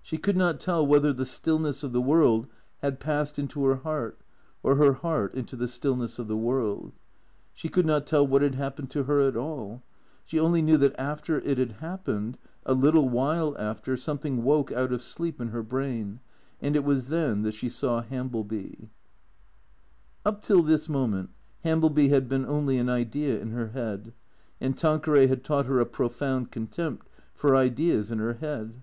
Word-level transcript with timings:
She 0.00 0.16
could 0.16 0.36
not 0.36 0.60
tell 0.60 0.86
whether 0.86 1.12
the 1.12 1.26
stillness 1.26 1.82
of 1.82 1.92
the 1.92 2.00
world 2.00 2.46
had 2.82 3.00
passed 3.00 3.36
into 3.36 3.64
her 3.64 3.74
heart, 3.78 4.16
or 4.62 4.76
her 4.76 4.92
heart 4.92 5.34
into 5.34 5.56
the 5.56 5.66
stillness 5.66 6.20
of 6.20 6.28
the 6.28 6.36
world. 6.36 6.92
She 7.52 7.68
could 7.68 7.84
not 7.84 8.06
tell 8.06 8.24
what 8.24 8.42
had 8.42 8.54
happened 8.54 8.90
to 8.92 9.02
her 9.10 9.22
at 9.26 9.36
all. 9.36 9.82
She 10.24 10.38
only 10.38 10.62
knew 10.62 10.76
that 10.76 10.94
after 10.96 11.40
it 11.40 11.58
had 11.58 11.72
happened, 11.72 12.38
a 12.64 12.74
little 12.74 13.08
while 13.08 13.56
after, 13.58 13.96
something 13.96 14.44
woke 14.44 14.70
out 14.70 14.92
of 14.92 15.02
sleep 15.02 15.40
in 15.40 15.48
her 15.48 15.64
brain, 15.64 16.20
and 16.62 16.76
it 16.76 16.84
was 16.84 17.08
then 17.08 17.42
that 17.42 17.54
she 17.54 17.68
saw 17.68 18.02
Hambleby. 18.02 18.88
Up 20.24 20.42
till 20.42 20.62
this 20.62 20.88
moment 20.88 21.30
Hambleby 21.64 22.10
had 22.10 22.28
been 22.28 22.46
only 22.46 22.78
an 22.78 22.88
idea 22.88 23.40
in 23.40 23.50
her 23.50 23.70
head, 23.70 24.12
and 24.60 24.78
Tanqueray 24.78 25.26
had 25.26 25.42
taught 25.42 25.66
her 25.66 25.80
a 25.80 25.86
profound 25.86 26.52
contempt 26.52 27.08
for 27.34 27.56
ideas 27.56 28.12
in 28.12 28.20
her 28.20 28.34
head. 28.34 28.80